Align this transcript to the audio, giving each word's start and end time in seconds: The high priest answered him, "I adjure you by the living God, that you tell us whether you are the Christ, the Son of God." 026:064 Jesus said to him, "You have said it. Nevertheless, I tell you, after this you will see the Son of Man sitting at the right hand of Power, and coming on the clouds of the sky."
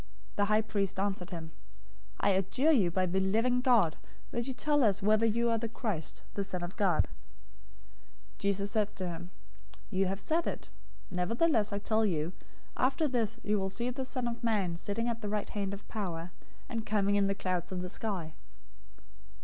The 0.35 0.45
high 0.45 0.63
priest 0.63 0.99
answered 0.99 1.29
him, 1.29 1.51
"I 2.19 2.31
adjure 2.31 2.71
you 2.71 2.89
by 2.89 3.05
the 3.05 3.19
living 3.19 3.61
God, 3.61 3.97
that 4.31 4.47
you 4.47 4.53
tell 4.55 4.83
us 4.83 5.03
whether 5.03 5.27
you 5.27 5.47
are 5.51 5.59
the 5.59 5.69
Christ, 5.69 6.23
the 6.33 6.43
Son 6.43 6.63
of 6.63 6.75
God." 6.75 7.07
026:064 8.39 8.39
Jesus 8.39 8.71
said 8.71 8.95
to 8.95 9.07
him, 9.07 9.29
"You 9.91 10.07
have 10.07 10.19
said 10.19 10.47
it. 10.47 10.69
Nevertheless, 11.11 11.71
I 11.71 11.77
tell 11.77 12.03
you, 12.03 12.33
after 12.75 13.07
this 13.07 13.39
you 13.43 13.59
will 13.59 13.69
see 13.69 13.91
the 13.91 14.03
Son 14.03 14.27
of 14.27 14.43
Man 14.43 14.75
sitting 14.75 15.07
at 15.07 15.21
the 15.21 15.29
right 15.29 15.49
hand 15.49 15.71
of 15.71 15.87
Power, 15.87 16.31
and 16.67 16.83
coming 16.83 17.15
on 17.15 17.27
the 17.27 17.35
clouds 17.35 17.71
of 17.71 17.83
the 17.83 17.87
sky." 17.89 18.33